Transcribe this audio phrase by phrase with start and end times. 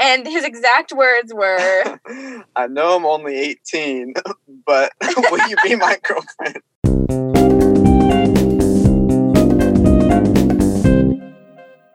[0.00, 1.98] And his exact words were
[2.56, 4.14] I know I'm only 18,
[4.66, 4.92] but
[5.30, 6.62] will you be my girlfriend?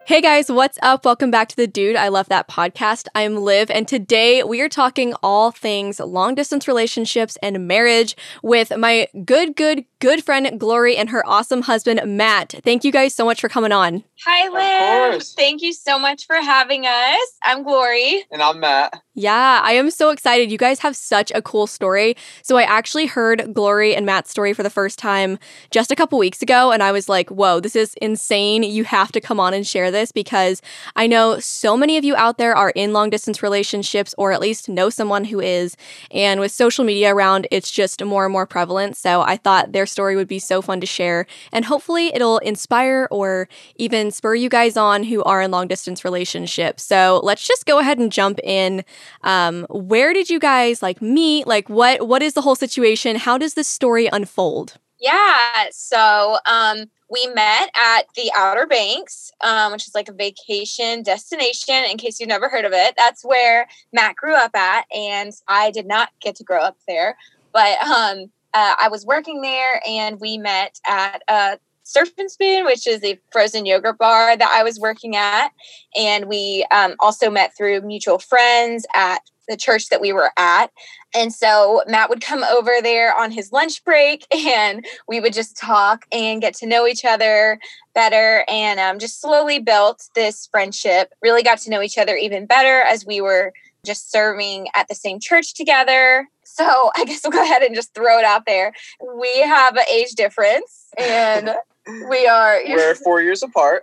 [0.06, 1.04] Hey guys, what's up?
[1.04, 3.08] Welcome back to the Dude I Love That podcast.
[3.16, 8.74] I'm Liv, and today we are talking all things long distance relationships and marriage with
[8.78, 12.54] my good, good, good friend Glory and her awesome husband Matt.
[12.62, 14.04] Thank you guys so much for coming on.
[14.24, 15.22] Hi, Liv.
[15.22, 17.32] Thank you so much for having us.
[17.42, 18.24] I'm Glory.
[18.30, 19.02] And I'm Matt.
[19.14, 20.52] Yeah, I am so excited.
[20.52, 22.16] You guys have such a cool story.
[22.42, 25.38] So I actually heard Glory and Matt's story for the first time
[25.70, 28.62] just a couple weeks ago, and I was like, whoa, this is insane.
[28.62, 30.60] You have to come on and share this because
[30.96, 34.40] I know so many of you out there are in long distance relationships or at
[34.40, 35.76] least know someone who is.
[36.10, 38.98] And with social media around, it's just more and more prevalent.
[38.98, 41.26] So I thought their story would be so fun to share.
[41.52, 46.04] And hopefully it'll inspire or even spur you guys on who are in long distance
[46.04, 46.82] relationships.
[46.82, 48.84] So let's just go ahead and jump in.
[49.22, 51.46] Um, where did you guys like meet?
[51.46, 53.16] Like what what is the whole situation?
[53.16, 54.78] How does this story unfold?
[54.98, 55.66] Yeah.
[55.70, 61.84] So um we met at the Outer Banks, um, which is like a vacation destination.
[61.88, 65.70] In case you've never heard of it, that's where Matt grew up at, and I
[65.70, 67.16] did not get to grow up there,
[67.52, 72.64] but um, uh, I was working there, and we met at a Surf and Spoon,
[72.64, 75.50] which is a frozen yogurt bar that I was working at,
[75.94, 80.70] and we um, also met through mutual friends at the church that we were at.
[81.14, 85.56] And so Matt would come over there on his lunch break and we would just
[85.56, 87.60] talk and get to know each other
[87.94, 91.12] better and um, just slowly built this friendship.
[91.22, 93.52] Really got to know each other even better as we were
[93.86, 96.28] just serving at the same church together.
[96.44, 98.72] So I guess we'll go ahead and just throw it out there.
[99.18, 101.50] We have an age difference and
[102.10, 103.82] we are we're four years apart.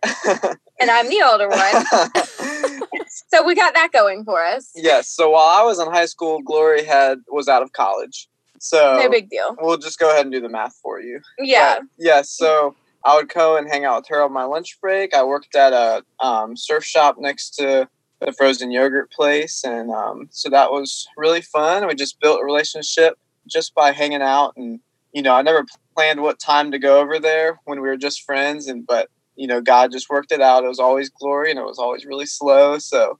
[0.79, 2.91] And i'm the older one.
[3.27, 4.71] So we got that going for us.
[4.75, 8.27] Yes so while i was in high school glory had was out of college.
[8.59, 9.55] So no big deal.
[9.59, 11.21] we'll just go ahead and do the math for you.
[11.39, 11.75] Yeah.
[11.75, 12.75] Yes yeah, so
[13.05, 15.13] i would go and hang out with her on my lunch break.
[15.13, 17.87] I worked at a um, surf shop next to
[18.25, 21.87] the frozen yogurt place and um, so that was really fun.
[21.87, 23.17] We just built a relationship
[23.47, 24.79] just by hanging out and
[25.11, 28.23] you know i never planned what time to go over there when we were just
[28.23, 30.63] friends and but you know god just worked it out.
[30.63, 33.19] It was always glory and it was always really slow so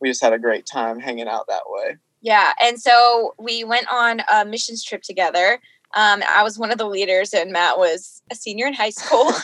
[0.00, 1.96] we just had a great time hanging out that way.
[2.20, 5.60] Yeah and so we went on a missions trip together.
[5.96, 9.32] Um, i was one of the leaders and matt was a senior in high school.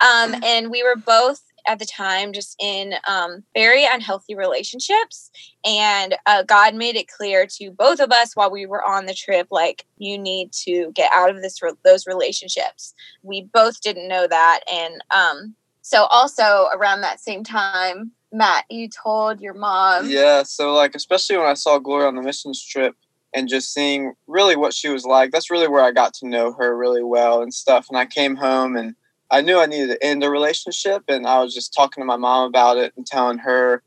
[0.00, 5.30] Um, and we were both at the time just in um, very unhealthy relationships
[5.64, 9.14] and uh, god made it clear to both of us while we were on the
[9.14, 12.94] trip like you need to get out of this those relationships.
[13.22, 18.88] We both didn't know that and um, so also around that same time matt you
[18.88, 22.94] told your mom yeah so like especially when i saw Glory on the missions trip
[23.34, 26.50] and just seeing really what she was like that's really where i got to know
[26.52, 28.94] her really well and stuff and i came home and
[29.32, 32.18] I knew I needed to end a relationship, and I was just talking to my
[32.18, 33.82] mom about it and telling her,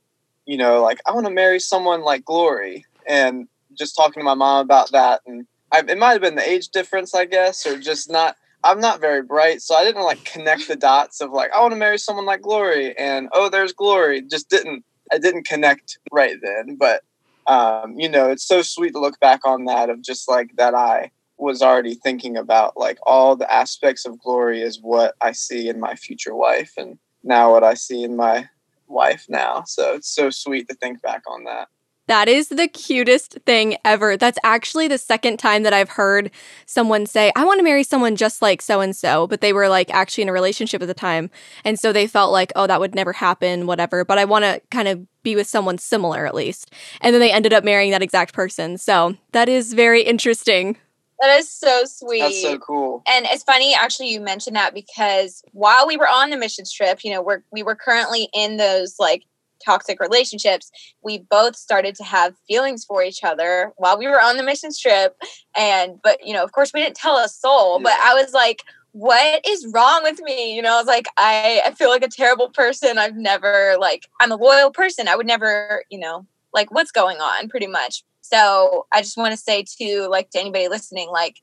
[0.48, 4.34] you know, like I want to marry someone like Glory, and just talking to my
[4.34, 5.22] mom about that.
[5.28, 8.36] And I, it might have been the age difference, I guess, or just not.
[8.64, 11.74] I'm not very bright, so I didn't like connect the dots of like I want
[11.74, 14.24] to marry someone like Glory, and oh, there's Glory.
[14.24, 14.84] Just didn't.
[15.12, 17.04] I didn't connect right then, but
[17.46, 20.74] um, you know, it's so sweet to look back on that of just like that
[20.74, 25.68] I was already thinking about like all the aspects of glory is what I see
[25.68, 28.48] in my future wife and now what I see in my
[28.88, 29.64] wife now.
[29.66, 31.68] So it's so sweet to think back on that.
[32.08, 34.16] That is the cutest thing ever.
[34.16, 36.30] That's actually the second time that I've heard
[36.68, 39.68] someone say, I want to marry someone just like so and so, but they were
[39.70, 41.32] like actually in a relationship at the time.
[41.64, 44.06] And so they felt like, oh, that would never happen, whatever.
[44.06, 46.72] But I want to kind of be with someone similar at least.
[47.02, 48.78] And then they ended up marrying that exact person.
[48.78, 50.78] So that is very interesting.
[51.22, 52.20] That is so sweet.
[52.20, 53.04] That's so cool.
[53.08, 57.04] And it's funny, actually, you mentioned that because while we were on the mission trip,
[57.04, 59.24] you know, we're we were currently in those like
[59.64, 60.72] toxic relationships.
[61.02, 64.72] We both started to have feelings for each other while we were on the mission
[64.78, 65.18] trip,
[65.58, 67.80] and but you know, of course, we didn't tell a soul.
[67.80, 67.84] Yeah.
[67.84, 70.56] But I was like, what is wrong with me?
[70.56, 72.98] You know, I was like, I, I feel like a terrible person.
[72.98, 75.08] I've never like I'm a loyal person.
[75.08, 79.34] I would never, you know, like what's going on pretty much so I just want
[79.34, 81.42] to say to like to anybody listening, like,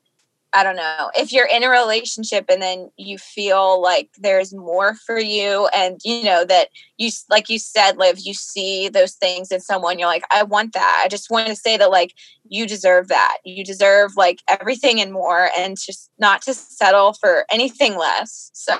[0.55, 4.93] I don't know, if you're in a relationship and then you feel like there's more
[4.93, 9.51] for you and you know that you like you said, Liv, you see those things
[9.51, 11.01] in someone, you're like, I want that.
[11.03, 12.13] I just want to say that like
[12.47, 13.37] you deserve that.
[13.43, 18.51] You deserve like everything and more and just not to settle for anything less.
[18.53, 18.77] So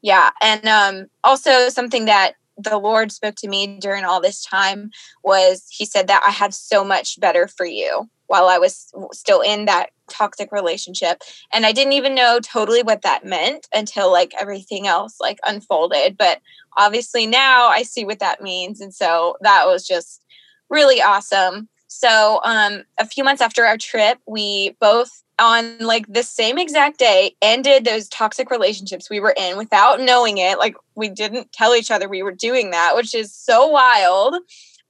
[0.00, 0.30] yeah.
[0.40, 4.90] And um also something that the Lord spoke to me during all this time
[5.24, 9.40] was He said that I have so much better for you while I was still
[9.40, 11.22] in that toxic relationship.
[11.52, 16.16] And I didn't even know totally what that meant until like everything else like unfolded.
[16.16, 16.40] But
[16.76, 18.80] obviously now I see what that means.
[18.80, 20.22] And so that was just
[20.70, 21.68] really awesome.
[21.88, 26.98] So um, a few months after our trip, we both on like the same exact
[26.98, 30.58] day ended those toxic relationships we were in without knowing it.
[30.58, 34.36] Like we didn't tell each other we were doing that, which is so wild.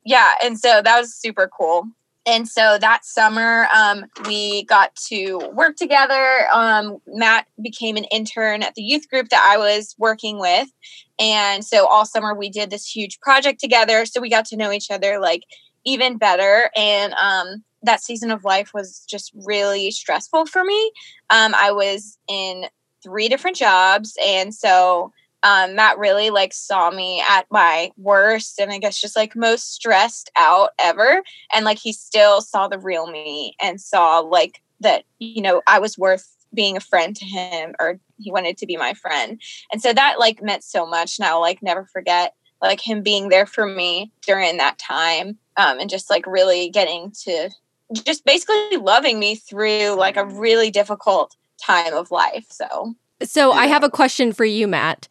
[0.05, 1.87] Yeah, and so that was super cool.
[2.25, 6.47] And so that summer, um, we got to work together.
[6.53, 10.69] Um, Matt became an intern at the youth group that I was working with.
[11.19, 14.07] And so all summer, we did this huge project together.
[14.07, 15.43] So we got to know each other like
[15.85, 16.71] even better.
[16.77, 20.93] And um, that season of life was just really stressful for me.
[21.31, 22.67] Um, I was in
[23.03, 24.17] three different jobs.
[24.25, 25.13] And so
[25.43, 29.75] um, Matt really like saw me at my worst and I guess just like most
[29.75, 31.23] stressed out ever.
[31.53, 35.81] And like he still saw the real me and saw like that, you know, I
[35.81, 39.41] was worth being a friend to him or he wanted to be my friend.
[39.73, 41.19] And so that like meant so much.
[41.21, 45.91] I'll like never forget like him being there for me during that time um, and
[45.91, 47.51] just like really getting to
[47.93, 52.47] just basically loving me through like a really difficult time of life.
[52.51, 53.61] So so yeah.
[53.61, 55.09] I have a question for you, Matt.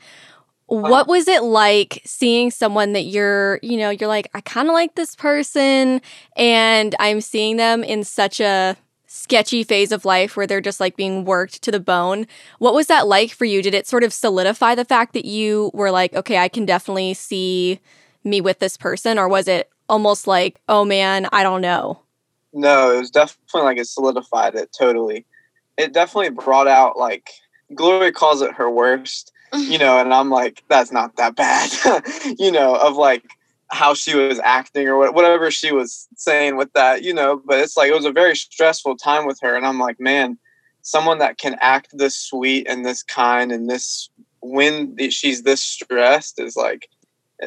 [0.70, 0.90] Uh-huh.
[0.90, 4.74] What was it like seeing someone that you're, you know, you're like, I kind of
[4.74, 6.02] like this person,
[6.38, 10.96] and I'm seeing them in such a sketchy phase of life where they're just like
[10.96, 12.26] being worked to the bone.
[12.60, 13.62] What was that like for you?
[13.62, 17.14] Did it sort of solidify the fact that you were like, okay, I can definitely
[17.14, 17.82] see
[18.24, 19.20] me with this person?
[19.20, 22.00] Or was it almost like, oh man, I don't know?
[22.54, 25.26] No, it was definitely like it solidified it totally.
[25.78, 27.30] It definitely brought out like
[27.74, 31.72] Glory calls it her worst, you know, and I'm like, that's not that bad,
[32.40, 33.24] you know, of like
[33.70, 37.78] how she was acting or whatever she was saying with that, you know, but it's
[37.78, 39.56] like it was a very stressful time with her.
[39.56, 40.38] And I'm like, man,
[40.82, 44.10] someone that can act this sweet and this kind and this
[44.42, 46.90] when she's this stressed is like,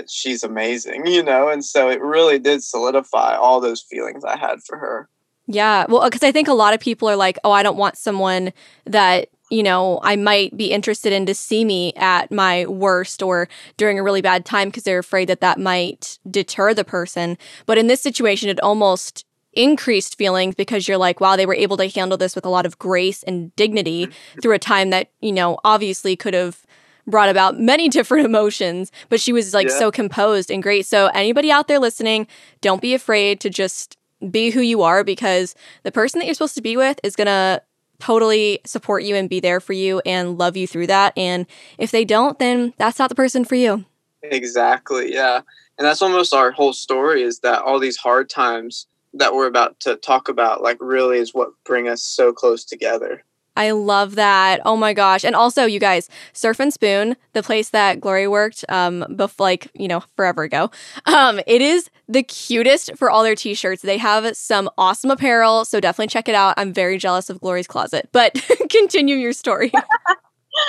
[0.09, 1.49] she's amazing, you know?
[1.49, 5.09] And so it really did solidify all those feelings I had for her.
[5.47, 5.87] Yeah.
[5.89, 7.99] Well, uh, because I think a lot of people are like, oh, I don't want
[7.99, 8.53] someone
[8.87, 13.49] that you know, I might be interested in to see me at my worst or
[13.77, 17.37] during a really bad time because they're afraid that that might deter the person.
[17.67, 21.77] But in this situation, it almost increased feelings because you're like, wow, they were able
[21.77, 24.41] to handle this with a lot of grace and dignity mm-hmm.
[24.41, 26.67] through a time that, you know, obviously could have
[27.07, 29.79] brought about many different emotions, but she was like yeah.
[29.79, 30.87] so composed and great.
[30.87, 32.27] So, anybody out there listening,
[32.61, 33.97] don't be afraid to just
[34.31, 37.27] be who you are because the person that you're supposed to be with is going
[37.27, 37.63] to
[37.99, 41.13] totally support you and be there for you and love you through that.
[41.17, 41.47] And
[41.79, 43.85] if they don't, then that's not the person for you.
[44.23, 45.13] Exactly.
[45.13, 45.41] Yeah.
[45.79, 49.79] And that's almost our whole story is that all these hard times that we're about
[49.81, 53.23] to talk about, like, really is what bring us so close together.
[53.57, 54.61] I love that.
[54.65, 55.25] Oh my gosh.
[55.25, 59.69] And also, you guys, Surf and Spoon, the place that Glory worked um before like,
[59.75, 60.71] you know, forever ago.
[61.07, 63.83] Um, it is the cutest for all their t-shirts.
[63.83, 66.55] They have some awesome apparel, so definitely check it out.
[66.57, 68.09] I'm very jealous of Glory's closet.
[68.13, 68.35] But
[68.71, 69.73] continue your story.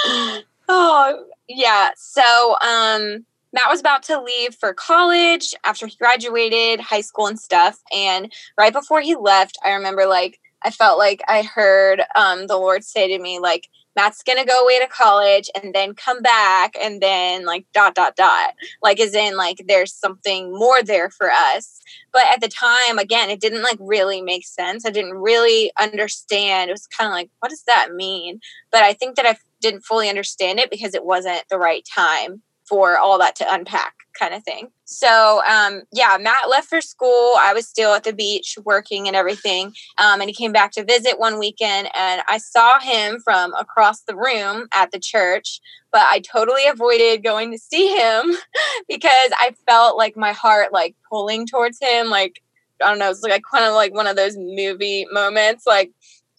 [0.67, 1.89] oh, yeah.
[1.95, 7.39] So, um Matt was about to leave for college after he graduated high school and
[7.39, 7.79] stuff.
[7.95, 12.57] And right before he left, I remember like I felt like I heard um, the
[12.57, 16.75] Lord say to me, like, Matt's gonna go away to college and then come back
[16.81, 18.53] and then like dot dot dot.
[18.83, 21.79] Like as in like there's something more there for us.
[22.11, 24.85] But at the time again it didn't like really make sense.
[24.85, 26.69] I didn't really understand.
[26.69, 28.39] It was kind of like what does that mean?
[28.71, 32.41] But i think that i didn't fully understand it because it wasn't the right time
[32.67, 34.69] for all that to unpack kind of thing.
[34.85, 37.33] So um, yeah, Matt left for school.
[37.39, 39.73] I was still at the beach working and everything.
[39.97, 44.01] Um, and he came back to visit one weekend and I saw him from across
[44.01, 45.59] the room at the church,
[45.91, 48.31] but I totally avoided going to see him
[48.87, 52.09] because I felt like my heart like pulling towards him.
[52.09, 52.41] Like,
[52.83, 55.65] I don't know, it's like kind of like one of those movie moments.
[55.65, 55.91] Like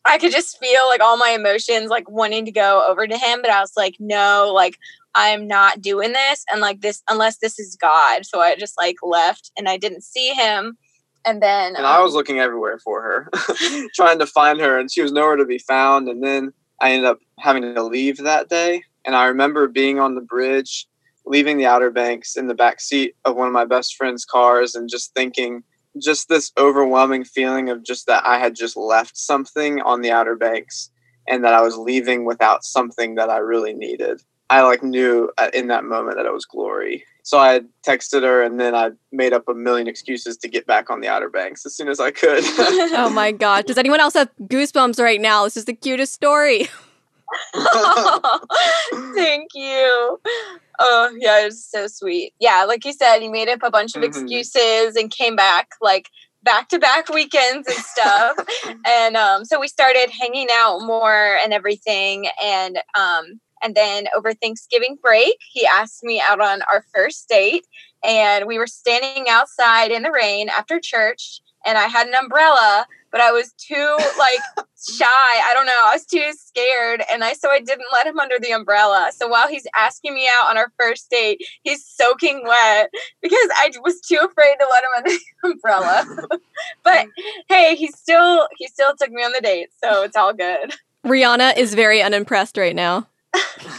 [0.06, 3.40] I could just feel like all my emotions like wanting to go over to him,
[3.42, 4.78] but I was like, no, like
[5.16, 8.26] I'm not doing this and like this unless this is God.
[8.26, 10.76] So I just like left and I didn't see him.
[11.24, 13.30] And then And um, I was looking everywhere for her,
[13.94, 16.06] trying to find her and she was nowhere to be found.
[16.08, 18.82] And then I ended up having to leave that day.
[19.06, 20.86] And I remember being on the bridge,
[21.24, 24.74] leaving the Outer Banks in the back seat of one of my best friend's cars
[24.74, 25.64] and just thinking
[25.98, 30.36] just this overwhelming feeling of just that I had just left something on the Outer
[30.36, 30.90] Banks
[31.26, 34.22] and that I was leaving without something that I really needed.
[34.48, 37.04] I like knew in that moment that it was glory.
[37.22, 40.90] So I texted her and then I made up a million excuses to get back
[40.90, 42.44] on the Outer Banks as soon as I could.
[42.96, 43.64] oh my gosh.
[43.64, 45.44] Does anyone else have goosebumps right now?
[45.44, 46.68] This is the cutest story.
[49.14, 50.20] Thank you.
[50.78, 52.32] Oh, yeah, it was so sweet.
[52.38, 54.10] Yeah, like you said, he made up a bunch of mm-hmm.
[54.10, 56.08] excuses and came back like
[56.44, 58.36] back to back weekends and stuff.
[58.86, 62.28] and um, so we started hanging out more and everything.
[62.40, 67.66] And um, and then over Thanksgiving break, he asked me out on our first date.
[68.04, 71.40] And we were standing outside in the rain after church.
[71.64, 75.04] And I had an umbrella, but I was too like shy.
[75.04, 75.82] I don't know.
[75.84, 77.02] I was too scared.
[77.10, 79.10] And I so I didn't let him under the umbrella.
[79.16, 83.72] So while he's asking me out on our first date, he's soaking wet because I
[83.82, 86.28] was too afraid to let him under the umbrella.
[86.84, 87.10] but mm.
[87.48, 90.74] hey, he still he still took me on the date, so it's all good.
[91.04, 93.06] Rihanna is very unimpressed right now.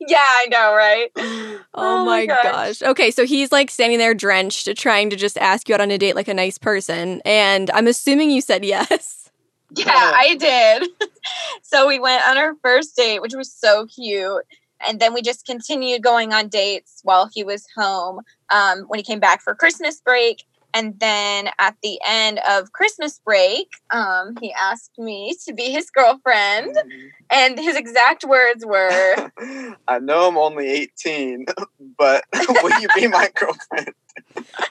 [0.00, 1.10] yeah, I know, right?
[1.16, 2.42] Oh, oh my gosh.
[2.42, 2.82] gosh.
[2.82, 5.98] Okay, so he's like standing there drenched, trying to just ask you out on a
[5.98, 7.20] date like a nice person.
[7.24, 9.24] And I'm assuming you said yes.
[9.76, 10.88] Yeah, I did.
[11.62, 14.42] so we went on our first date, which was so cute.
[14.88, 19.04] And then we just continued going on dates while he was home um, when he
[19.04, 20.44] came back for Christmas break.
[20.74, 25.90] And then at the end of Christmas break, um, he asked me to be his
[25.90, 26.76] girlfriend.
[26.76, 27.06] Mm-hmm.
[27.30, 29.30] And his exact words were
[29.88, 31.46] I know I'm only 18,
[31.98, 33.94] but will you be my girlfriend?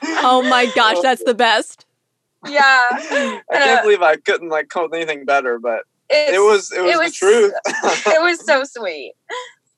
[0.02, 1.84] oh my gosh, that's the best.
[2.46, 2.86] Yeah.
[2.92, 6.80] I can't uh, believe I couldn't like come with anything better, but it was it
[6.80, 7.52] was, it was the truth.
[8.06, 9.14] it was so sweet.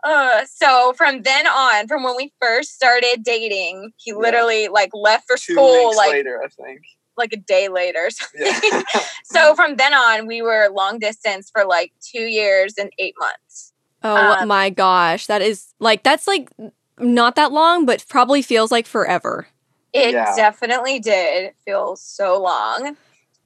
[0.02, 5.26] Uh, so from then on, from when we first started dating, he literally like left
[5.26, 6.82] for Two school like later, I think.
[7.16, 8.08] Like a day later.
[8.34, 8.82] Yeah.
[9.24, 13.72] so from then on, we were long distance for like two years and eight months.
[14.02, 15.26] Oh um, my gosh.
[15.26, 16.50] That is like that's like
[16.98, 19.48] not that long, but probably feels like forever.
[19.92, 20.34] It yeah.
[20.36, 22.96] definitely did feel so long.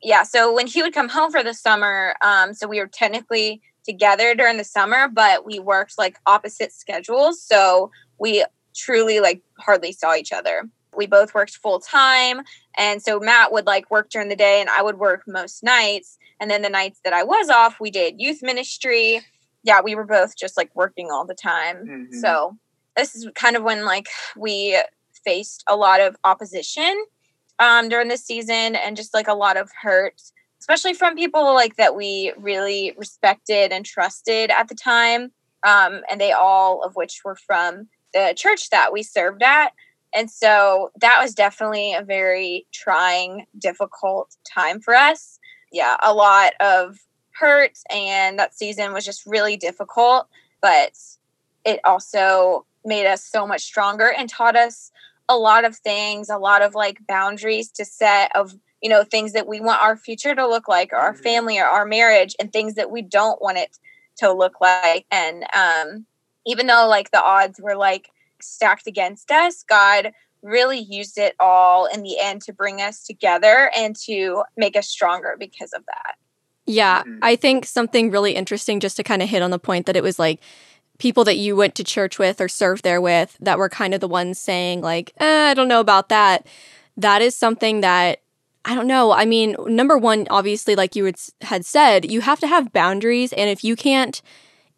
[0.02, 0.22] Yeah.
[0.22, 4.34] So when he would come home for the summer, um, so we were technically together
[4.34, 7.42] during the summer, but we worked like opposite schedules.
[7.42, 10.68] So we truly like hardly saw each other.
[10.96, 12.42] We both worked full time.
[12.76, 16.18] And so Matt would like work during the day and I would work most nights.
[16.40, 19.20] And then the nights that I was off, we did youth ministry.
[19.62, 21.76] Yeah, we were both just like working all the time.
[21.76, 22.18] Mm-hmm.
[22.18, 22.56] So
[22.96, 24.78] this is kind of when like we
[25.24, 27.04] faced a lot of opposition
[27.58, 30.20] um, during the season and just like a lot of hurt
[30.64, 35.30] especially from people like that we really respected and trusted at the time.
[35.62, 39.72] Um, and they all of which were from the church that we served at.
[40.14, 45.38] And so that was definitely a very trying, difficult time for us.
[45.70, 46.98] Yeah, a lot of
[47.32, 50.28] hurt, and that season was just really difficult,
[50.62, 50.92] but
[51.66, 54.90] it also made us so much stronger and taught us
[55.28, 58.54] a lot of things, a lot of like boundaries to set of
[58.84, 61.22] you know things that we want our future to look like or our mm-hmm.
[61.22, 63.78] family or our marriage and things that we don't want it
[64.18, 66.06] to look like and um
[66.46, 68.10] even though like the odds were like
[68.40, 70.12] stacked against us god
[70.42, 74.86] really used it all in the end to bring us together and to make us
[74.86, 76.14] stronger because of that
[76.66, 77.18] yeah mm-hmm.
[77.22, 80.02] i think something really interesting just to kind of hit on the point that it
[80.02, 80.40] was like
[80.98, 84.00] people that you went to church with or served there with that were kind of
[84.00, 86.46] the ones saying like eh, i don't know about that
[86.96, 88.20] that is something that
[88.64, 89.12] I don't know.
[89.12, 93.32] I mean, number one, obviously, like you had said, you have to have boundaries.
[93.32, 94.22] And if you can't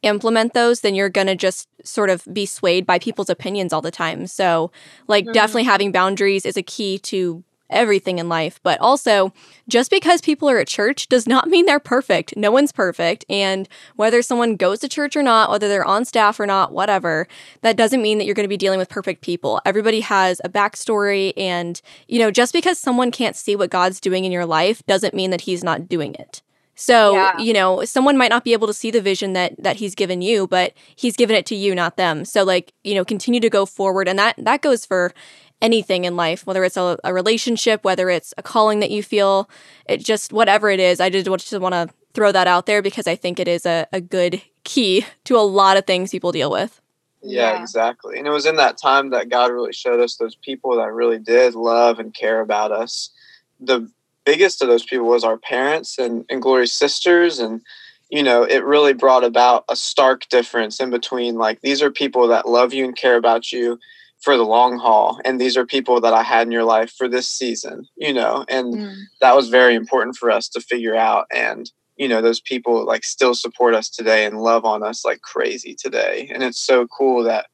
[0.03, 3.83] implement those, then you're going to just sort of be swayed by people's opinions all
[3.83, 4.27] the time.
[4.27, 4.73] So,
[5.07, 5.33] like, mm-hmm.
[5.33, 8.61] definitely having boundaries is a key to everything in life.
[8.63, 9.33] But also,
[9.69, 12.37] just because people are at church does not mean they're perfect.
[12.37, 13.25] No one's perfect.
[13.29, 17.27] And whether someone goes to church or not, whether they're on staff or not, whatever,
[17.63, 19.61] that doesn't mean that you're going to be dealing with perfect people.
[19.65, 21.33] Everybody has a backstory.
[21.37, 25.15] And, you know, just because someone can't see what God's doing in your life doesn't
[25.15, 26.43] mean that He's not doing it.
[26.77, 27.39] So, yeah.
[27.39, 30.21] you know, someone might not be able to see the vision that that he's given
[30.21, 32.27] you, but he's given it to you, not them.
[32.27, 35.15] So like, you know, continue to go forward and that that goes for
[35.63, 39.49] anything in life, whether it's a, a, relationship, whether it's a calling that you feel,
[39.87, 41.01] it just whatever it is.
[41.01, 43.87] I just, just want to throw that out there because I think it is a,
[43.93, 46.81] a good key to a lot of things people deal with.
[47.23, 48.19] Yeah, yeah, exactly.
[48.19, 51.19] And it was in that time that God really showed us those people that really
[51.19, 53.11] did love and care about us.
[53.59, 53.91] The
[54.25, 57.39] biggest of those people was our parents and, and Glory's sisters.
[57.39, 57.63] And,
[58.11, 62.29] you know, it really brought about a stark difference in between like, these are people
[62.29, 63.79] that love you and care about you
[64.21, 67.09] for the long haul and these are people that i had in your life for
[67.09, 68.95] this season you know and mm.
[69.21, 73.05] that was very important for us to figure out and you know those people like
[73.05, 77.23] still support us today and love on us like crazy today and it's so cool
[77.23, 77.47] that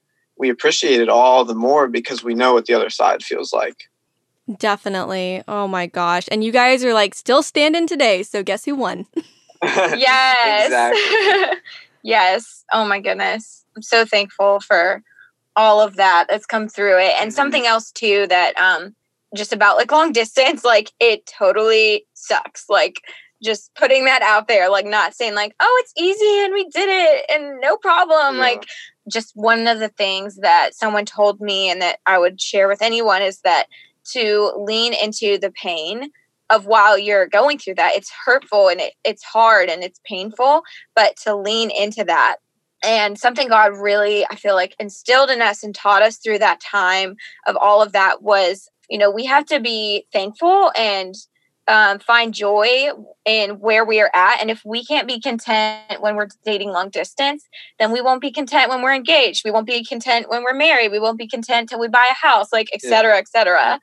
[0.42, 3.85] we appreciate it all the more because we know what the other side feels like.
[4.59, 5.42] Definitely.
[5.47, 6.26] Oh my gosh.
[6.33, 8.25] And you guys are like still standing today.
[8.25, 9.07] So guess who won?
[9.62, 11.59] yes.
[12.04, 12.64] Yes.
[12.73, 13.64] Oh my goodness.
[13.76, 15.04] I'm so thankful for
[15.56, 17.14] all of that that's come through it.
[17.18, 17.37] And mm-hmm.
[17.37, 18.94] something else too that um
[19.35, 22.66] just about like long distance, like it totally sucks.
[22.68, 23.02] Like
[23.42, 26.88] just putting that out there, like not saying like, oh, it's easy and we did
[26.88, 28.37] it and no problem.
[28.37, 28.40] Yeah.
[28.40, 28.64] Like
[29.11, 32.82] just one of the things that someone told me and that I would share with
[32.82, 33.66] anyone is that
[34.12, 36.11] to lean into the pain
[36.50, 37.97] of while you're going through that.
[37.97, 40.62] It's hurtful and it, it's hard and it's painful,
[40.94, 42.37] but to lean into that.
[42.84, 46.60] And something God really, I feel like, instilled in us and taught us through that
[46.60, 51.14] time of all of that was, you know, we have to be thankful and
[51.68, 52.90] um, find joy
[53.24, 54.40] in where we are at.
[54.40, 57.46] And if we can't be content when we're dating long distance,
[57.78, 59.44] then we won't be content when we're engaged.
[59.44, 60.90] We won't be content when we're married.
[60.90, 63.18] We won't be content till we buy a house, like et cetera, yeah.
[63.18, 63.80] et cetera.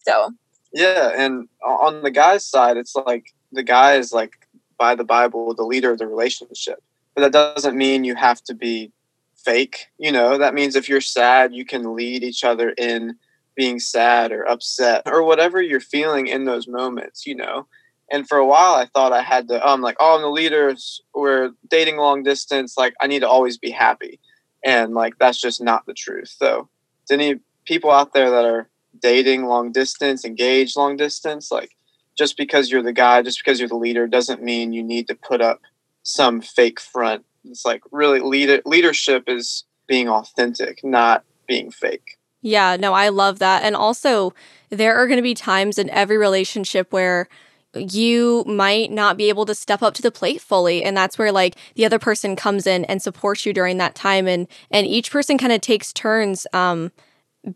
[0.00, 0.32] So,
[0.72, 1.12] yeah.
[1.14, 5.62] And on the guy's side, it's like the guy is like by the Bible, the
[5.62, 6.82] leader of the relationship.
[7.14, 8.92] But that doesn't mean you have to be
[9.36, 9.86] fake.
[9.98, 13.16] You know, that means if you're sad, you can lead each other in
[13.54, 17.66] being sad or upset or whatever you're feeling in those moments, you know.
[18.10, 20.74] And for a while, I thought I had to, um, like, oh, I'm the leader.
[21.14, 22.76] We're dating long distance.
[22.76, 24.20] Like, I need to always be happy.
[24.64, 26.34] And, like, that's just not the truth.
[26.38, 26.68] So,
[27.06, 28.68] to any people out there that are
[29.00, 31.70] dating long distance, engaged long distance, like,
[32.16, 35.14] just because you're the guy, just because you're the leader, doesn't mean you need to
[35.14, 35.60] put up
[36.02, 37.24] some fake front.
[37.44, 42.18] It's like really lead- leadership is being authentic, not being fake.
[42.40, 43.62] Yeah, no, I love that.
[43.62, 44.34] And also,
[44.70, 47.28] there are going to be times in every relationship where
[47.74, 51.32] you might not be able to step up to the plate fully and that's where
[51.32, 55.10] like the other person comes in and supports you during that time and and each
[55.10, 56.92] person kind of takes turns um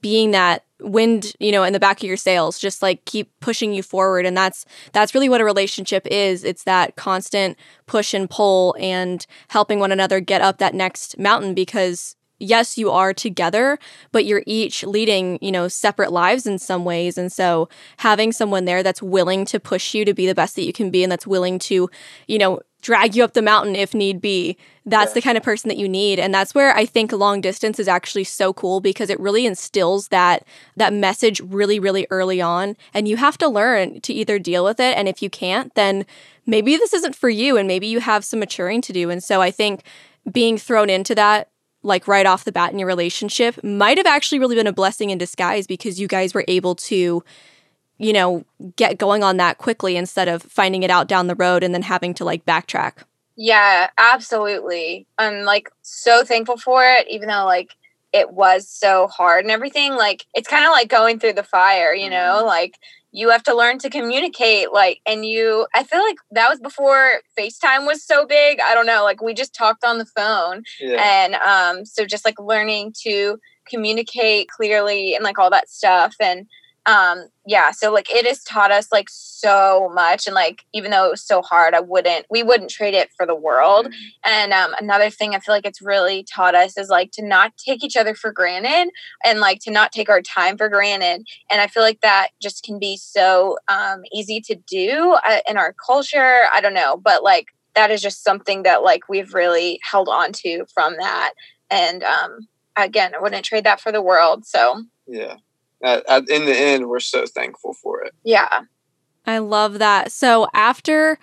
[0.00, 3.73] being that wind you know in the back of your sails just like keep pushing
[3.73, 7.56] you forward and that's that's really what a relationship is it's that constant
[7.87, 12.91] push and pull and helping one another get up that next mountain because yes, you
[12.91, 13.78] are together,
[14.12, 17.17] but you're each leading, you know, separate lives in some ways.
[17.17, 20.65] And so having someone there that's willing to push you to be the best that
[20.65, 21.89] you can be and that's willing to,
[22.26, 24.57] you know, drag you up the mountain if need be.
[24.85, 25.15] That's yeah.
[25.15, 26.21] the kind of person that you need.
[26.21, 30.07] And that's where I think long distance is actually so cool because it really instills
[30.09, 30.47] that
[30.77, 32.77] that message really, really early on.
[32.95, 34.97] And you have to learn to either deal with it.
[34.97, 36.07] And if you can't, then
[36.47, 39.11] maybe this isn't for you and maybe you have some maturing to do.
[39.11, 39.83] And so I think
[40.31, 41.49] being thrown into that
[41.83, 45.11] like right off the bat in your relationship might have actually really been a blessing
[45.11, 47.25] in disguise because you guys were able to
[47.99, 48.45] you know
[48.76, 51.82] get going on that quickly instead of finding it out down the road and then
[51.82, 53.04] having to like backtrack.
[53.37, 55.06] Yeah absolutely.
[55.19, 57.75] I'm like so thankful for it even though like
[58.13, 59.95] it was so hard and everything.
[59.95, 62.39] Like it's kind of like going through the fire you know?
[62.39, 62.47] Mm-hmm.
[62.47, 62.78] like
[63.13, 67.21] you have to learn to communicate like and you i feel like that was before
[67.39, 68.59] facetime was so big.
[68.61, 71.25] I don't know like we just talked on the phone yeah.
[71.25, 76.47] and um so just like learning to communicate clearly and like all that stuff and
[76.87, 81.07] um yeah so like it has taught us like so much and like even though
[81.07, 83.87] it was so hard i wouldn't we wouldn't trade it for the world.
[83.87, 84.31] Mm-hmm.
[84.33, 87.53] and um another thing i feel like it's really taught us is like to not
[87.57, 88.91] take each other for granted
[89.25, 91.27] and like to not take our time for granted.
[91.51, 95.57] And i feel like that just can be so um easy to do uh, in
[95.57, 96.45] our culture.
[96.53, 100.33] I don't know but like that is just something that like we've really held on
[100.33, 101.33] to from that.
[101.69, 102.47] And um
[102.77, 104.85] again i wouldn't trade that for the world so.
[105.09, 105.37] Yeah
[105.82, 108.15] at, at, in the end, we're so thankful for it.
[108.25, 108.62] Yeah.
[109.26, 110.12] I love that.
[110.12, 111.19] So after,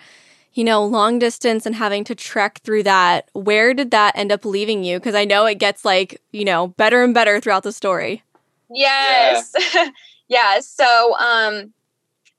[0.52, 4.44] you know, long distance and having to trek through that, where did that end up
[4.44, 4.98] leaving you?
[4.98, 8.22] Because I know it gets like, you know, better and better throughout the story.
[8.70, 9.54] Yes.
[9.74, 9.88] Yeah.
[10.28, 10.60] yeah.
[10.60, 11.72] So, um,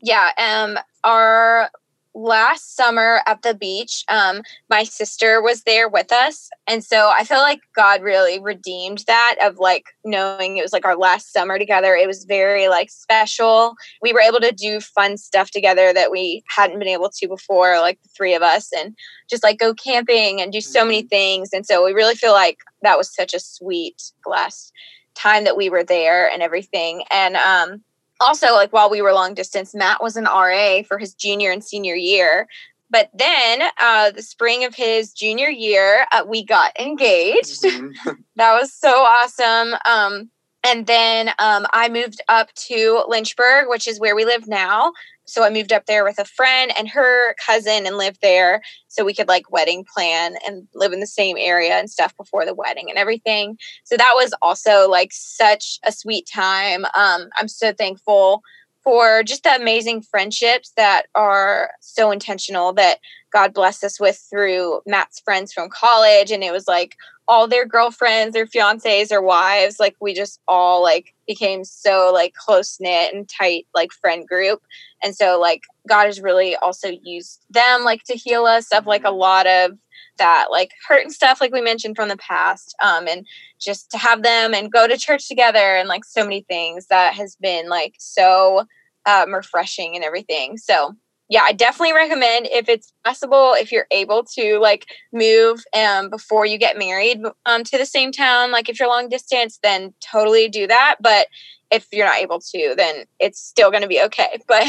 [0.02, 1.70] yeah, um, our
[2.16, 6.50] last summer at the beach, um, my sister was there with us.
[6.66, 10.86] And so I feel like God really redeemed that of like knowing it was like
[10.86, 11.94] our last summer together.
[11.94, 13.76] It was very like special.
[14.02, 17.80] We were able to do fun stuff together that we hadn't been able to before,
[17.80, 18.96] like the three of us, and
[19.30, 21.10] just like go camping and do so many mm-hmm.
[21.10, 21.50] things.
[21.52, 24.72] And so we really feel like that was such a sweet last
[25.16, 27.04] time that we were there and everything.
[27.12, 27.84] And um
[28.20, 31.64] also like while we were long distance matt was an ra for his junior and
[31.64, 32.48] senior year.
[32.92, 37.64] But then uh, the spring of his junior year uh, we got engaged.
[37.64, 38.12] Mm-hmm.
[38.36, 39.76] that was so awesome.
[39.86, 40.30] Um,
[40.66, 44.94] and then um, I moved up to Lynchburg, which is where we live now.
[45.26, 49.04] So I moved up there with a friend and her cousin and lived there so
[49.04, 52.54] we could like wedding plan and live in the same area and stuff before the
[52.54, 53.58] wedding and everything.
[53.84, 56.86] So that was also like such a sweet time.
[56.96, 58.42] Um, I'm so thankful
[58.86, 63.00] for just the amazing friendships that are so intentional that
[63.34, 66.30] God blessed us with through Matt's friends from college.
[66.30, 66.96] And it was like
[67.28, 72.36] all their girlfriends, their fiancés, their wives, like we just all like became so like
[72.36, 74.62] close knit and tight like friend group.
[75.04, 79.04] And so like God has really also used them like to heal us of like
[79.04, 79.72] a lot of
[80.18, 83.26] that like hurt and stuff like we mentioned from the past um and
[83.60, 87.14] just to have them and go to church together and like so many things that
[87.14, 88.66] has been like so
[89.06, 90.96] um refreshing and everything so
[91.28, 96.46] yeah, I definitely recommend if it's possible, if you're able to like move um, before
[96.46, 100.48] you get married um, to the same town, like if you're long distance, then totally
[100.48, 100.98] do that.
[101.02, 101.28] But
[101.72, 104.40] if you're not able to, then it's still going to be okay.
[104.48, 104.68] But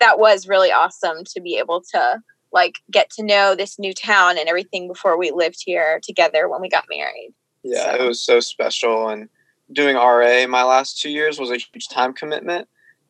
[0.00, 4.38] that was really awesome to be able to like get to know this new town
[4.38, 7.34] and everything before we lived here together when we got married.
[7.62, 8.04] Yeah, so.
[8.04, 9.10] it was so special.
[9.10, 9.28] And
[9.72, 12.66] doing RA my last two years was a huge time commitment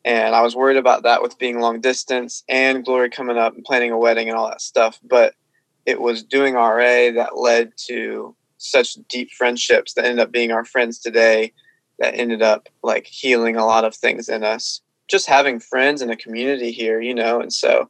[0.07, 3.65] and I was worried about that with being long distance and Glory coming up and
[3.65, 4.97] planning a wedding and all that stuff.
[5.03, 5.35] But
[5.85, 10.63] it was doing RA that led to such deep friendships that ended up being our
[10.63, 11.51] friends today,
[11.99, 14.79] that ended up like healing a lot of things in us.
[15.09, 17.89] Just having friends and a community here, you know, and so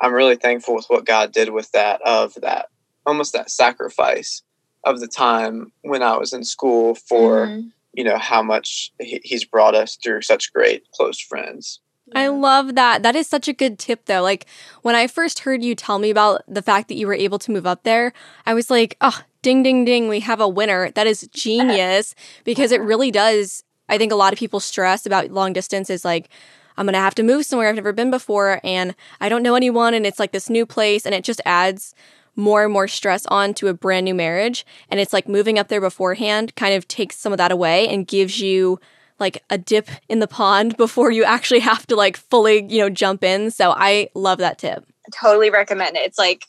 [0.00, 2.66] I'm really thankful with what God did with that, of that
[3.06, 4.42] almost that sacrifice
[4.82, 7.46] of the time when I was in school for.
[7.46, 11.80] Mm-hmm you know how much he's brought us through such great close friends
[12.14, 13.02] I love that.
[13.02, 14.22] That is such a good tip, though.
[14.22, 14.46] Like,
[14.82, 17.50] when I first heard you tell me about the fact that you were able to
[17.50, 18.12] move up there,
[18.44, 20.90] I was like, oh, ding, ding, ding, we have a winner.
[20.90, 23.64] That is genius because it really does.
[23.88, 26.28] I think a lot of people stress about long distance is like,
[26.76, 29.54] I'm going to have to move somewhere I've never been before and I don't know
[29.54, 31.94] anyone and it's like this new place and it just adds
[32.36, 34.66] more and more stress on to a brand new marriage.
[34.90, 38.06] And it's like moving up there beforehand kind of takes some of that away and
[38.06, 38.80] gives you
[39.18, 42.90] like a dip in the pond before you actually have to like fully, you know,
[42.90, 43.50] jump in.
[43.50, 44.84] So I love that tip.
[45.14, 46.00] Totally recommend it.
[46.00, 46.46] It's like,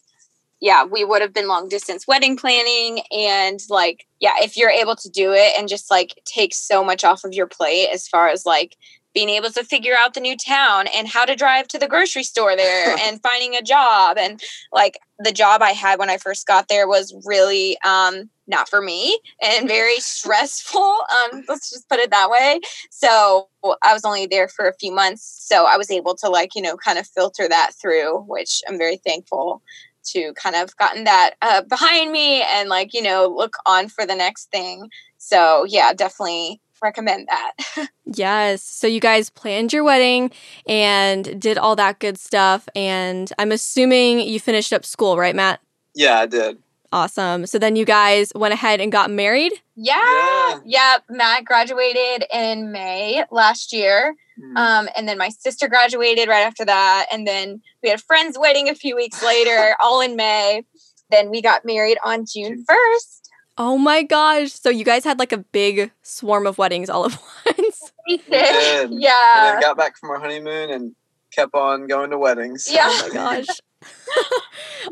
[0.61, 3.01] yeah, we would have been long distance wedding planning.
[3.11, 7.03] And like, yeah, if you're able to do it and just like take so much
[7.03, 8.77] off of your plate as far as like
[9.15, 12.21] being able to figure out the new town and how to drive to the grocery
[12.21, 14.17] store there and finding a job.
[14.19, 14.39] And
[14.71, 18.81] like the job i had when i first got there was really um, not for
[18.81, 22.59] me and very stressful um, let's just put it that way.
[22.91, 23.47] So
[23.81, 26.61] i was only there for a few months so i was able to like you
[26.61, 29.61] know kind of filter that through which i'm very thankful
[30.05, 34.05] to kind of gotten that uh, behind me and like you know look on for
[34.05, 34.89] the next thing.
[35.17, 37.89] So yeah definitely recommend that.
[38.05, 38.61] yes.
[38.61, 40.31] So you guys planned your wedding
[40.67, 42.67] and did all that good stuff.
[42.75, 45.61] And I'm assuming you finished up school, right, Matt?
[45.93, 46.57] Yeah, I did.
[46.91, 47.45] Awesome.
[47.45, 49.51] So then you guys went ahead and got married?
[49.75, 49.95] Yeah.
[49.95, 50.59] Yeah.
[50.65, 50.97] yeah.
[51.09, 54.15] Matt graduated in May last year.
[54.39, 54.57] Mm.
[54.57, 57.07] Um, and then my sister graduated right after that.
[57.11, 60.63] And then we had a friend's wedding a few weeks later, all in May.
[61.11, 63.24] Then we got married on June 1st.
[63.57, 64.51] Oh my gosh.
[64.51, 67.91] So you guys had like a big swarm of weddings all at once.
[68.07, 68.91] We did.
[68.91, 69.11] Yeah.
[69.37, 70.95] And then got back from our honeymoon and
[71.31, 72.67] kept on going to weddings.
[72.71, 72.87] Yeah.
[72.89, 73.47] Oh my gosh.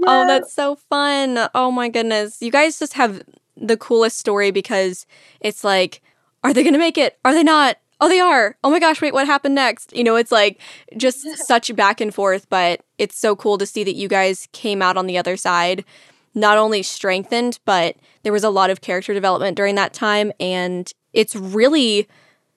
[0.05, 1.47] Oh, that's so fun.
[1.53, 2.41] Oh my goodness.
[2.41, 3.21] You guys just have
[3.55, 5.05] the coolest story because
[5.39, 6.01] it's like,
[6.43, 7.17] are they going to make it?
[7.23, 7.77] Are they not?
[8.01, 8.57] Oh, they are.
[8.63, 9.95] Oh my gosh, wait, what happened next?
[9.95, 10.59] You know, it's like
[10.97, 14.81] just such back and forth, but it's so cool to see that you guys came
[14.81, 15.85] out on the other side
[16.33, 20.31] not only strengthened, but there was a lot of character development during that time.
[20.39, 22.07] And it's really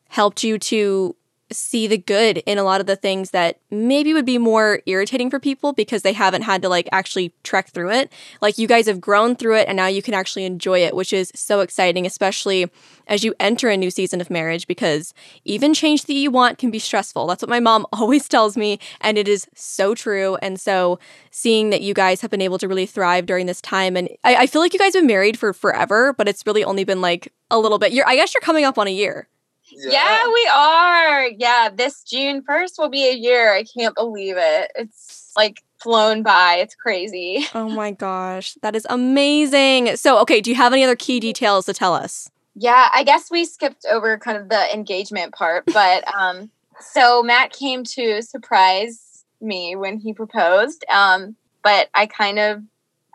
[0.09, 1.17] helped you to
[1.53, 5.31] see the good in a lot of the things that maybe would be more irritating
[5.31, 8.13] for people because they haven't had to like actually trek through it.
[8.41, 11.13] Like you guys have grown through it and now you can actually enjoy it, which
[11.13, 12.71] is so exciting, especially
[13.07, 16.71] as you enter a new season of marriage because even change that you want can
[16.71, 17.27] be stressful.
[17.27, 20.37] That's what my mom always tells me and it is so true.
[20.43, 20.99] And so
[21.31, 24.35] seeing that you guys have been able to really thrive during this time and I,
[24.37, 27.01] I feel like you guys have been married for forever, but it's really only been
[27.01, 27.93] like a little bit.
[27.93, 29.29] You're I guess you're coming up on a year.
[29.77, 29.91] Yeah.
[29.91, 31.29] yeah, we are.
[31.29, 33.53] Yeah, this June 1st will be a year.
[33.53, 34.73] I can't believe it.
[34.75, 36.55] It's like flown by.
[36.55, 37.47] It's crazy.
[37.55, 38.55] Oh my gosh.
[38.63, 39.97] That is amazing.
[39.97, 42.31] So, okay, do you have any other key details to tell us?
[42.55, 47.53] Yeah, I guess we skipped over kind of the engagement part, but um so Matt
[47.53, 50.85] came to surprise me when he proposed.
[50.93, 52.63] Um but I kind of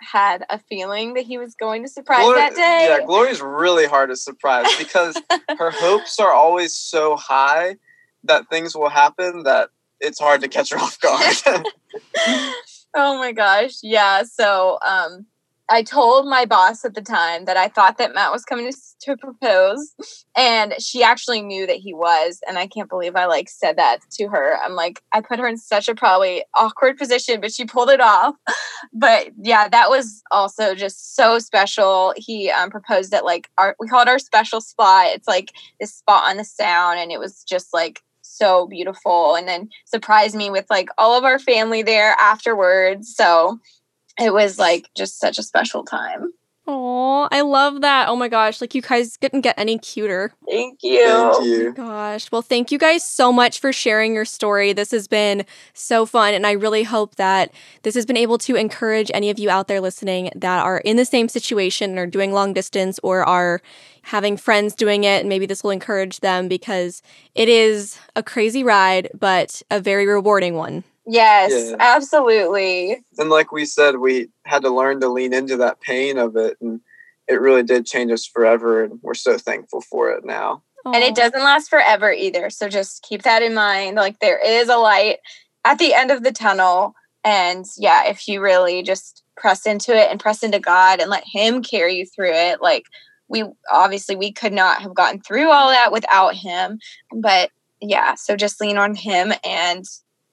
[0.02, 2.86] had a feeling that he was going to surprise Glory- that day.
[2.88, 5.20] Yeah, Glory's really hard to surprise because
[5.58, 7.78] her hopes are always so high
[8.24, 11.36] that things will happen that it's hard to catch her off guard.
[12.96, 13.78] oh my gosh.
[13.84, 14.24] Yeah.
[14.24, 15.26] So um
[15.72, 18.78] I told my boss at the time that I thought that Matt was coming to,
[19.04, 19.96] to propose
[20.36, 24.00] and she actually knew that he was and I can't believe I like said that
[24.12, 24.58] to her.
[24.62, 28.02] I'm like I put her in such a probably awkward position but she pulled it
[28.02, 28.36] off.
[28.94, 32.14] But yeah, that was also just so special.
[32.18, 35.08] He um, proposed at like our we call it our special spot.
[35.08, 39.48] It's like this spot on the sound and it was just like so beautiful and
[39.48, 43.60] then surprised me with like all of our family there afterwards so
[44.20, 46.32] it was like just such a special time
[46.68, 48.08] Oh, I love that.
[48.08, 50.32] Oh my gosh, like you guys couldn't get any cuter.
[50.48, 51.74] thank you Thank oh you.
[51.74, 52.32] Gosh.
[52.32, 54.72] Well, thank you guys so much for sharing your story.
[54.72, 55.44] This has been
[55.74, 56.36] so fun.
[56.36, 59.68] And I really hope that this has been able to encourage any of you out
[59.68, 63.60] there listening that are in the same situation and are doing long distance or are
[64.04, 65.22] having friends doing it.
[65.22, 67.02] And maybe this will encourage them because
[67.34, 70.84] it is a crazy ride, but a very rewarding one.
[71.08, 71.76] Yes Yeah.
[71.80, 76.36] absolutely And like we said, we had to learn to lean into that pain of
[76.36, 76.82] it, and
[77.28, 78.84] it really did change us forever.
[78.84, 80.64] And we're so thankful for it now.
[80.86, 84.68] and it doesn't last forever either so just keep that in mind like there is
[84.68, 85.18] a light
[85.64, 90.10] at the end of the tunnel and yeah if you really just press into it
[90.10, 92.86] and press into god and let him carry you through it like
[93.28, 96.80] we obviously we could not have gotten through all that without him
[97.16, 99.86] but yeah so just lean on him and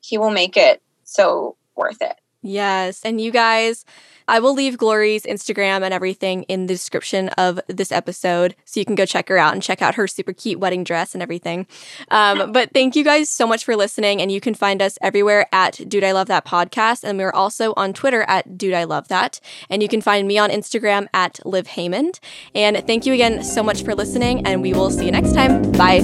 [0.09, 3.03] he will make it so worth it Yes.
[3.05, 3.85] And you guys,
[4.29, 8.87] I will leave Glory's Instagram and everything in the description of this episode so you
[8.87, 11.67] can go check her out and check out her super cute wedding dress and everything.
[12.11, 14.23] Um, but thank you guys so much for listening.
[14.23, 17.03] And you can find us everywhere at Dude I Love That Podcast.
[17.03, 19.41] And we're also on Twitter at Dude I Love That.
[19.69, 22.21] And you can find me on Instagram at Liv Haymond.
[22.55, 24.47] And thank you again so much for listening.
[24.47, 25.73] And we will see you next time.
[25.73, 26.01] Bye.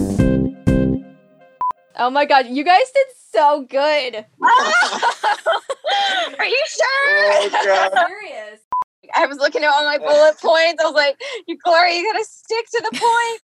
[1.97, 4.15] Oh my God, you guys did so good.
[6.39, 7.93] are you sure Oh, God.
[8.09, 8.61] Serious.
[9.15, 12.25] i was looking at all my bullet points i was like you glory you gotta
[12.25, 13.41] stick to the point